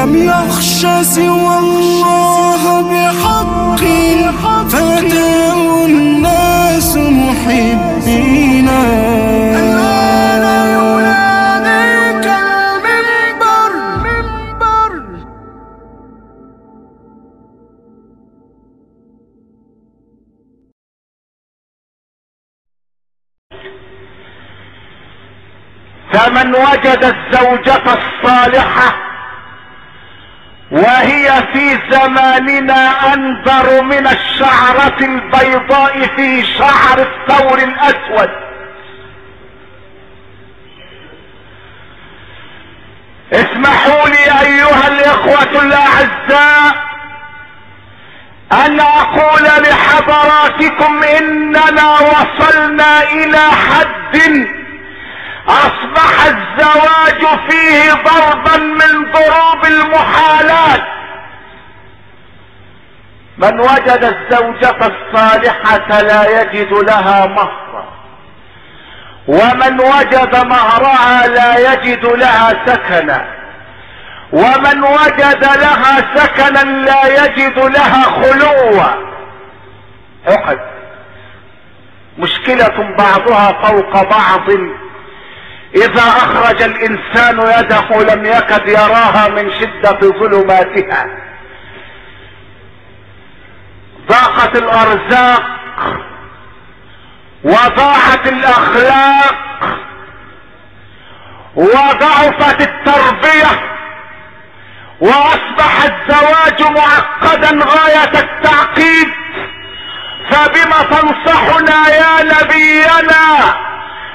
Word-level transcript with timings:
لم 0.00 0.16
يخش 0.16 0.80
سوى 1.02 1.58
الله 1.58 2.62
بحق. 2.90 3.80
فداه 4.72 5.86
الناس 5.86 6.96
محبينا 6.96 8.80
الآن 9.60 10.44
يناديك 10.76 12.26
المنبر. 12.46 13.72
منبر 14.04 14.92
فمن 26.12 26.48
وجد 26.54 27.02
الزوجة 27.04 27.84
الصالحة 27.98 29.09
وهي 30.70 31.42
في 31.52 31.78
زماننا 31.90 33.12
انذر 33.14 33.82
من 33.82 34.06
الشعرة 34.06 34.96
البيضاء 35.00 36.06
في 36.16 36.44
شعر 36.44 36.98
الثور 36.98 37.58
الأسود. 37.58 38.30
اسمحوا 43.32 44.08
لي 44.08 44.40
أيها 44.46 44.88
الإخوة 44.88 45.62
الأعزاء 45.62 46.74
أن 48.52 48.80
أقول 48.80 49.44
لحضراتكم 49.62 51.02
إننا 51.02 51.92
وصلنا 51.92 53.02
إلى 53.02 53.38
حد 53.38 54.16
أصبح 55.48 56.26
الزواج 56.26 57.50
فيه 57.50 57.92
ضربا 57.92 58.56
من 58.56 59.12
ضروب 59.12 59.64
المحالات. 59.64 60.82
من 63.38 63.60
وجد 63.60 64.04
الزوجة 64.04 64.76
الصالحة 64.86 66.00
لا 66.00 66.40
يجد 66.40 66.72
لها 66.72 67.26
مهرا 67.26 67.84
ومن 69.28 69.80
وجد 69.80 70.36
مهرها 70.36 71.26
لا 71.26 71.72
يجد 71.72 72.04
لها 72.04 72.66
سكنا. 72.66 73.24
ومن 74.32 74.84
وجد 74.84 75.44
لها 75.44 76.16
سكنا 76.16 76.62
لا 76.64 77.24
يجد 77.24 77.58
لها 77.58 78.02
خلوا 78.02 78.82
أحد. 80.28 80.58
مشكلة 82.18 82.94
بعضها 82.98 83.62
فوق 83.62 84.02
بعض. 84.02 84.50
إذا 85.74 86.02
أخرج 86.02 86.62
الإنسان 86.62 87.40
يده 87.40 88.14
لم 88.14 88.24
يكد 88.24 88.68
يراها 88.68 89.28
من 89.28 89.52
شدة 89.60 89.98
ظلماتها. 90.00 91.06
ضاقت 94.08 94.56
الأرزاق 94.56 95.42
وضاعت 97.44 98.26
الأخلاق 98.26 99.34
وضعفت 101.54 102.60
التربية 102.60 103.70
واصبح 105.00 105.82
الزواج 105.82 106.62
معقدا 106.62 107.64
غاية 107.64 108.20
التعقيد. 108.20 109.08
فبما 110.30 110.82
تنصحنا 110.82 111.88
يا 111.88 112.22
نبينا 112.22 113.54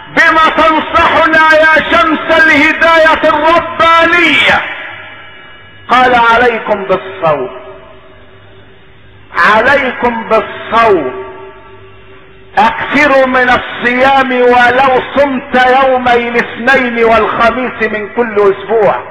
بما 0.07 0.49
تنصحنا 0.57 1.53
يا 1.53 1.91
شمس 2.55 2.65
الهداية 2.65 3.29
الربانية 3.29 4.61
قال 5.89 6.15
عليكم 6.15 6.83
بالصوم. 6.83 7.49
عليكم 9.55 10.29
بالصوم. 10.29 11.25
اكثروا 12.57 13.25
من 13.25 13.49
الصيام 13.49 14.31
ولو 14.31 15.01
صمت 15.15 15.67
يومي 15.67 16.29
الاثنين 16.29 17.03
والخميس 17.05 17.89
من 17.91 18.15
كل 18.15 18.35
أسبوع. 18.35 19.03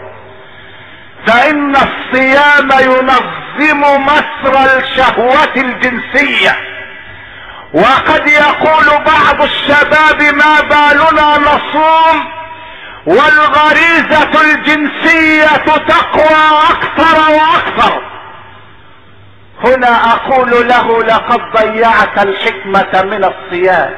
فإن 1.26 1.76
الصيام 1.76 2.68
ينظم 2.80 4.04
مسر 4.04 4.78
الشهوة 4.78 5.54
الجنسية. 5.56 6.56
وقد 7.74 8.28
يقول 8.28 9.04
بعض 9.04 9.42
الشباب 9.42 10.22
ما 10.22 10.60
بالنا 10.60 11.38
نصوم 11.38 12.43
والغريزة 13.06 14.40
الجنسية 14.40 15.56
تقوى 15.66 16.60
أكثر 16.70 17.32
وأكثر. 17.32 18.02
هنا 19.64 20.12
أقول 20.12 20.68
له 20.68 21.02
لقد 21.02 21.40
ضيعت 21.56 22.18
الحكمة 22.18 23.02
من 23.02 23.24
الصيام. 23.24 23.94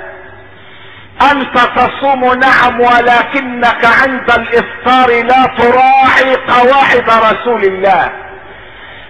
أنت 1.32 1.58
تصوم 1.58 2.34
نعم 2.34 2.80
ولكنك 2.80 3.84
عند 3.84 4.30
الإفطار 4.30 5.22
لا 5.24 5.46
تراعي 5.58 6.34
قواعد 6.34 7.10
رسول 7.10 7.64
الله. 7.64 8.12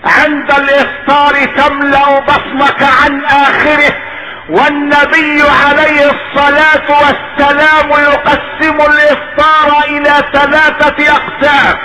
عند 0.05 0.51
الإفطار 0.51 1.45
تملأ 1.45 2.21
بطنك 2.21 2.83
عن 2.83 3.25
آخره. 3.25 4.06
والنبي 4.49 5.43
عليه 5.67 6.11
الصلاة 6.11 6.87
والسلام 6.89 7.91
يقسم 7.91 8.77
الإفطار 8.81 9.85
إلى 9.89 10.15
ثلاثة 10.33 11.13
أقسام. 11.13 11.79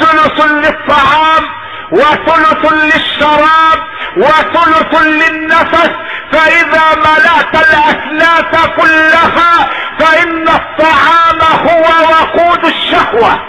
ثلث 0.00 0.46
للطعام 0.46 1.44
وثلث 1.92 2.72
للشراب 2.72 3.78
وثلث 4.16 5.02
للنفس. 5.02 5.90
فإذا 6.32 6.94
ملأت 6.96 7.54
الأثلاث 7.54 8.66
كلها 8.76 9.70
فإن 9.98 10.48
الطعام 10.48 11.40
هو 11.68 11.84
وقود 12.10 12.64
الشهوة. 12.64 13.40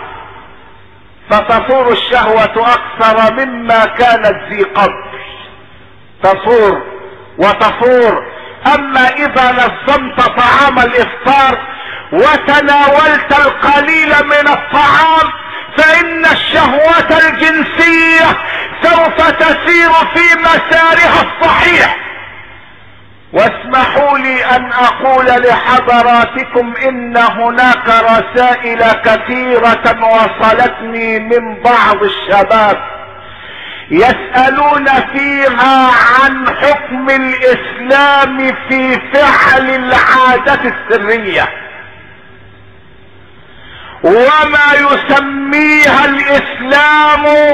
فتفور 1.30 1.92
الشهوة 1.92 2.74
أكثر 2.74 3.34
مما 3.34 3.86
كانت 3.86 4.36
ذي 4.50 4.64
قبل. 4.64 5.04
تصور 6.24 6.95
وتفور. 7.38 8.24
أما 8.76 9.08
إذا 9.10 9.52
نظمت 9.52 10.22
طعام 10.22 10.80
الإفطار 10.80 11.58
وتناولت 12.12 13.40
القليل 13.40 14.10
من 14.10 14.48
الطعام 14.48 15.32
فإن 15.78 16.26
الشهوة 16.26 17.18
الجنسية 17.30 18.38
سوف 18.84 19.28
تسير 19.32 19.90
في 20.16 20.40
مسارها 20.40 21.22
الصحيح. 21.22 21.98
واسمحوا 23.34 24.18
لي 24.18 24.46
أن 24.46 24.72
أقول 24.72 25.26
لحضراتكم 25.26 26.74
إن 26.88 27.18
هناك 27.18 27.88
رسائل 27.88 28.92
كثيرة 28.92 29.98
وصلتني 30.04 31.20
من 31.20 31.56
بعض 31.64 32.04
الشباب 32.04 32.78
يسألون 33.92 34.86
فيها 34.86 35.92
عن 36.20 36.48
حكم 36.62 36.85
الإسلام 37.10 38.56
في 38.70 39.00
فعل 39.14 39.70
العادة 39.70 40.60
السرية. 40.74 41.50
وما 44.04 44.74
يسميها 44.74 46.06
الإسلام 46.06 47.54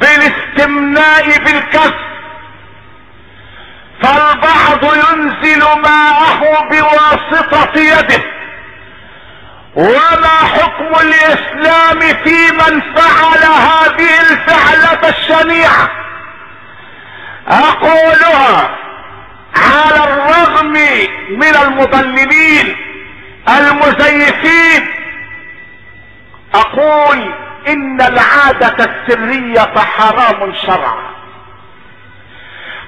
بالاستمناء 0.00 1.38
بالكف. 1.38 1.94
فالبعض 4.02 4.84
ينزل 4.84 5.60
ماءه 5.60 6.68
بواسطة 6.70 7.80
يده. 7.80 8.22
وما 9.74 10.36
حكم 10.54 10.94
الإسلام 11.00 12.00
في 12.00 12.52
من 12.52 12.80
فعل 12.94 13.44
هذه 13.44 14.20
الفعلة 14.20 15.08
الشنيعة؟ 15.08 16.01
أقولها 17.52 18.78
على 19.56 20.04
الرغم 20.12 20.72
من 21.30 21.56
المضللين 21.62 22.76
المزيفين 23.48 24.88
أقول 26.54 27.34
إن 27.68 28.00
العادة 28.00 28.84
السرية 28.84 29.72
حرام 29.76 30.54
شرعا. 30.66 31.12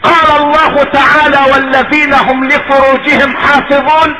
قال 0.02 0.42
الله 0.42 0.84
تعالى 0.84 1.52
والذين 1.52 2.14
هم 2.14 2.44
لفروجهم 2.44 3.36
حافظون 3.36 4.14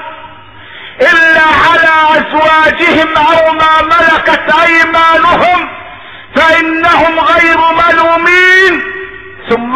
إلا 1.00 1.42
على 1.42 2.18
أزواجهم 2.18 3.16
أو 3.16 3.52
ما 3.52 3.82
ملكت 3.82 4.54
أيمانهم 4.66 5.68
فإنهم 6.34 7.20
غير 7.20 7.58
ملومين. 7.58 8.53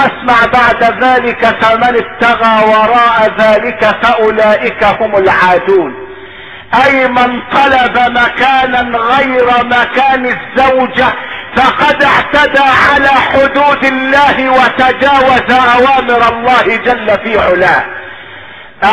اسمع 0.08 0.46
بعد 0.52 1.04
ذلك 1.04 1.44
فمن 1.62 2.02
ابتغى 2.02 2.64
وراء 2.70 3.32
ذلك 3.38 3.84
فأولئك 4.02 4.84
هم 4.84 5.16
العادون. 5.16 5.94
أي 6.84 7.08
من 7.08 7.42
طلب 7.52 7.98
مكانا 7.98 8.98
غير 8.98 9.46
مكان 9.64 10.26
الزوجة 10.26 11.08
فقد 11.56 12.02
اعتدى 12.02 12.64
على 12.90 13.08
حدود 13.08 13.84
الله 13.84 14.50
وتجاوز 14.50 15.50
أوامر 15.50 16.28
الله 16.28 16.76
جل 16.76 17.18
في 17.24 17.40
علاه. 17.40 17.84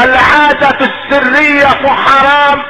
العادة 0.04 0.78
السرية 0.82 1.88
حرام 2.06 2.62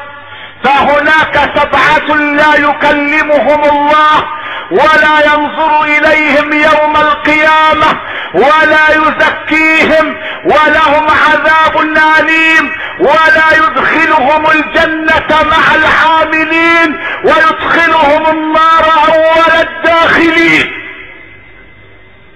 فهناك 0.64 1.36
سبعة 1.56 2.18
لا 2.18 2.56
يكلمهم 2.56 3.62
الله 3.64 4.28
ولا 4.72 5.34
ينظر 5.34 5.84
إليهم 5.84 6.54
يوم 6.54 6.98
القيامة 6.98 8.02
ولا 8.34 8.90
يزكيهم 8.90 10.16
ولهم 10.46 11.08
عذاب 11.10 11.82
أليم 12.20 12.72
ولا 13.00 13.58
يدخلهم 13.58 14.46
الجنة 14.52 15.44
مع 15.44 15.76
العاملين 15.76 17.00
ويدخلهم 17.24 18.28
النار 18.28 18.86
أول 19.08 19.68
الداخلين. 19.68 20.72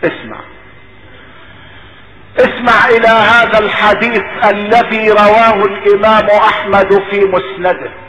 اسمع. 0.04 0.40
اسمع 2.40 2.88
إلى 2.90 3.08
هذا 3.08 3.60
الحديث 3.60 4.24
الذي 4.46 5.10
رواه 5.10 5.56
الإمام 5.66 6.30
أحمد 6.30 7.04
في 7.12 7.20
مسنده. 7.20 8.09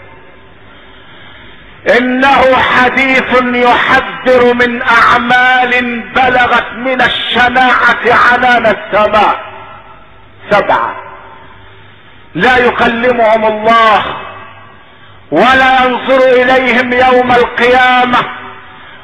إنه 1.98 2.56
حديث 2.56 3.42
يحذر 3.42 4.54
من 4.54 4.82
أعمال 4.82 6.00
بلغت 6.00 6.72
من 6.72 7.02
الشناعة 7.02 7.98
عنان 8.32 8.66
السماء. 8.66 9.40
سبعة. 10.50 10.96
لا 12.34 12.56
يكلمهم 12.56 13.44
الله 13.44 14.04
ولا 15.30 15.84
ينظر 15.84 16.42
إليهم 16.42 16.92
يوم 16.92 17.32
القيامة 17.32 18.18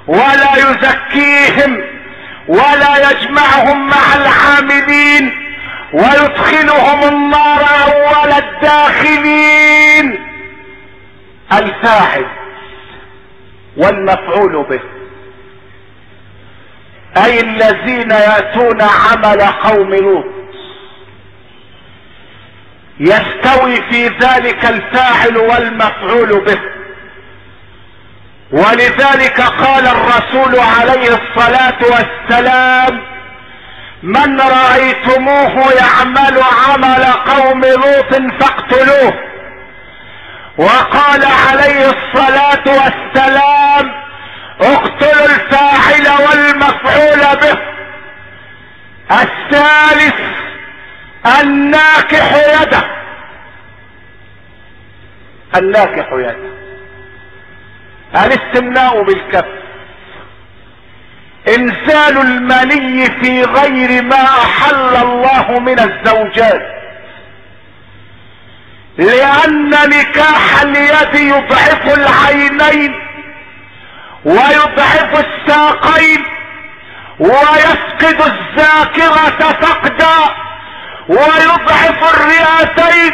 ولا 0.07 0.57
يزكيهم 0.57 1.85
ولا 2.49 3.11
يجمعهم 3.11 3.87
مع 3.87 4.15
العاملين 4.15 5.33
ويدخلهم 5.93 7.09
النار 7.09 7.61
أول 7.61 8.33
الداخلين. 8.33 10.27
الفاعل 11.53 12.27
والمفعول 13.77 14.65
به. 14.65 14.81
أي 17.25 17.41
الذين 17.41 18.11
يأتون 18.11 18.83
عمل 18.83 19.43
قوم 19.43 19.95
لوط. 19.95 20.25
يستوي 23.01 23.77
في 23.77 24.09
ذلك 24.09 24.65
الفاعل 24.65 25.37
والمفعول 25.37 26.45
به. 26.45 26.59
ولذلك 28.53 29.41
قال 29.41 29.87
الرسول 29.87 30.59
عليه 30.59 31.09
الصلاة 31.09 31.79
والسلام 31.81 33.03
من 34.03 34.41
رأيتموه 34.41 35.73
يعمل 35.73 36.43
عمل 36.69 37.05
قوم 37.05 37.61
لوط 37.61 38.41
فاقتلوه. 38.41 39.15
وقال 40.59 41.25
عليه 41.25 41.91
الصلاة 41.91 42.65
والسلام 42.67 43.66
اقتلوا 44.61 45.25
الفاعل 45.25 46.29
والمفعول 46.29 47.37
به. 47.41 47.59
الثالث 49.11 50.21
الناكح 51.41 52.33
يده. 52.63 52.85
الناكح 55.57 56.13
يده. 56.13 56.57
الاستمناء 58.15 59.03
بالكف. 59.03 59.45
إنزال 61.49 62.19
المني 62.19 63.07
في 63.07 63.43
غير 63.43 64.03
ما 64.03 64.23
أحل 64.25 64.97
الله 64.97 65.59
من 65.59 65.81
الزوجات. 65.81 66.77
لأن 68.99 69.71
نكاح 69.71 70.63
اليد 70.63 71.15
يضعف 71.15 71.95
العينين 71.95 73.06
ويضعف 74.27 75.25
الساقين 75.27 76.25
ويفقد 77.19 78.33
الذاكرة 78.33 79.53
فقدا 79.61 80.19
ويضعف 81.09 82.15
الرئتين 82.15 83.13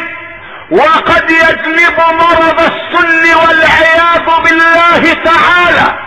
وقد 0.71 1.31
يجلب 1.31 1.97
مرض 1.97 2.59
السل 2.59 3.35
والعياذ 3.35 4.25
بالله 4.43 5.13
تعالى. 5.13 5.99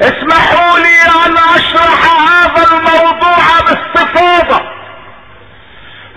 اسمحوا 0.00 0.78
لي 0.78 1.02
أن 1.26 1.36
أشرح 1.56 2.00
هذا 2.30 2.62
الموضوع 2.72 3.60
باستفاضة. 3.60 4.60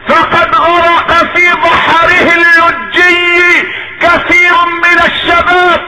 فقد 0.10 0.56
غرق 0.56 1.12
في 1.36 1.54
بحره 1.54 2.34
اللجي 2.34 3.69
كثير 4.00 4.54
من 4.84 5.00
الشباب. 5.06 5.82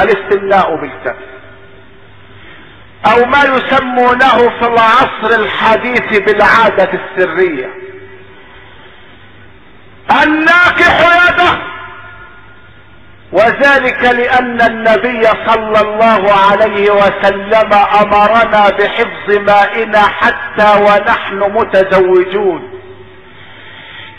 الاستملاء 0.00 0.76
بالكف 0.76 1.16
أو 3.06 3.26
ما 3.26 3.38
يسمونه 3.38 4.58
في 4.58 4.66
العصر 4.66 5.40
الحديث 5.40 6.18
بالعادة 6.18 6.90
السرية. 6.92 7.70
الناكح 10.22 11.28
يده. 11.28 11.58
وذلك 13.32 14.02
لأن 14.02 14.60
النبي 14.60 15.22
صلى 15.22 15.80
الله 15.80 16.32
عليه 16.32 16.90
وسلم 16.90 17.74
أمرنا 17.74 18.70
بحفظ 18.70 19.38
مائنا 19.38 20.02
حتى 20.02 20.82
ونحن 20.82 21.38
متزوجون. 21.38 22.69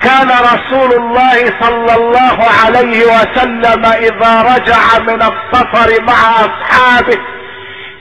كان 0.04 0.30
رسول 0.30 0.94
الله 0.94 1.54
صلى 1.62 1.96
الله 1.96 2.38
عليه 2.66 3.06
وسلم 3.06 3.86
إذا 3.86 4.42
رجع 4.42 5.00
من 5.00 5.22
السفر 5.22 6.02
مع 6.04 6.32
أصحابه 6.32 7.18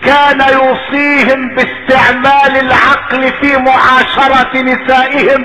كان 0.04 0.40
يوصيهم 0.40 1.54
باستعمال 1.54 2.56
العقل 2.56 3.32
في 3.40 3.56
معاشرة 3.56 4.50
نسائهم 4.62 5.44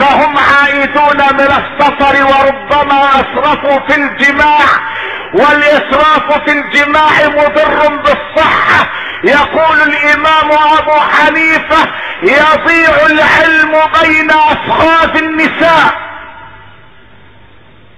فهم 0.00 0.34
عائدون 0.38 1.16
من 1.16 1.50
السفر 1.60 2.24
وربما 2.24 3.04
أسرفوا 3.04 3.78
في 3.88 3.96
الجماع 3.96 4.64
والإسراف 5.34 6.42
في 6.44 6.52
الجماع 6.52 7.10
مضر 7.28 7.96
بالصحة 7.96 8.86
يقول 9.24 9.80
الإمام 9.82 10.50
أبو 10.78 10.92
حنيفة 10.92 11.90
يضيع 12.22 13.06
العلم 13.06 13.72
بين 14.02 14.30
اصخاذ 14.30 15.16
النساء. 15.16 16.06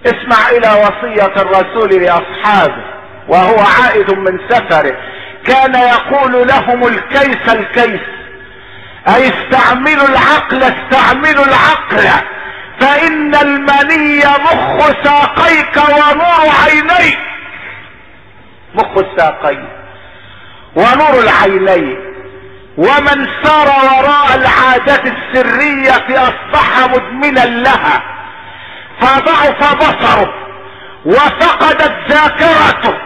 اسمع 0.06 0.48
إلى 0.48 0.68
وصية 0.68 1.42
الرسول 1.42 2.02
لأصحابه 2.02 2.84
وهو 3.28 3.58
عائد 3.58 4.10
من 4.10 4.40
سفره. 4.48 4.96
كان 5.46 5.74
يقول 5.74 6.48
لهم 6.48 6.86
الكيس 6.86 7.48
الكيس. 7.48 8.00
أي 9.08 9.28
استعملوا 9.28 10.08
العقل 10.08 10.62
استعملوا 10.62 11.44
العقل. 11.44 12.08
فإن 12.80 13.34
المني 13.34 14.18
مخ 14.18 14.88
ساقيك 15.04 15.76
ونور 15.76 16.52
عينيك. 16.66 17.18
مخ 18.74 18.98
الساقين 18.98 19.77
ونور 20.76 21.22
العينين. 21.22 21.98
ومن 22.78 23.28
سار 23.42 23.68
وراء 23.68 24.34
العادة 24.34 25.02
السرية 25.12 26.22
أصبح 26.22 26.78
مدمنا 26.78 27.44
لها. 27.44 28.02
فضعف 29.00 29.74
بصره 29.74 30.34
وفقدت 31.06 31.94
ذاكرته 32.08 32.98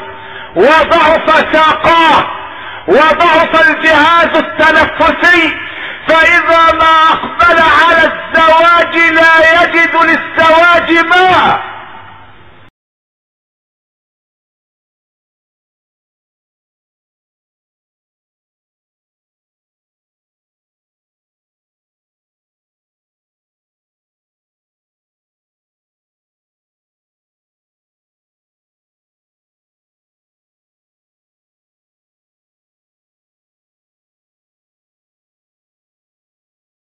وضعف 0.57 1.47
ساقاه 1.52 2.26
وضعف 2.88 3.71
الجهاز 3.71 4.37
التنفسي. 4.37 5.57
فإذا 6.09 6.73
ما 6.73 7.12
أقبل 7.12 7.62
على 7.62 8.12
الزواج 8.12 8.97
لا 8.97 9.62
يجد 9.62 9.95